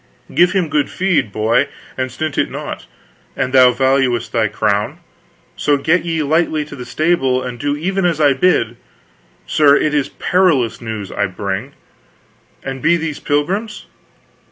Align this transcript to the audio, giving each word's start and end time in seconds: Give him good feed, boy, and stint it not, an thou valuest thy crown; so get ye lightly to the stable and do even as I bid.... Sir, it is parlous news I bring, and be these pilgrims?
Give 0.33 0.53
him 0.53 0.67
good 0.67 0.89
feed, 0.89 1.31
boy, 1.31 1.67
and 1.95 2.11
stint 2.11 2.35
it 2.35 2.49
not, 2.49 2.87
an 3.35 3.51
thou 3.51 3.71
valuest 3.71 4.31
thy 4.31 4.47
crown; 4.47 4.97
so 5.55 5.77
get 5.77 6.03
ye 6.03 6.23
lightly 6.23 6.65
to 6.65 6.75
the 6.75 6.87
stable 6.87 7.43
and 7.43 7.59
do 7.59 7.75
even 7.77 8.03
as 8.03 8.19
I 8.19 8.33
bid.... 8.33 8.77
Sir, 9.45 9.75
it 9.75 9.93
is 9.93 10.09
parlous 10.09 10.81
news 10.81 11.11
I 11.11 11.27
bring, 11.27 11.73
and 12.63 12.81
be 12.81 12.97
these 12.97 13.19
pilgrims? 13.19 13.85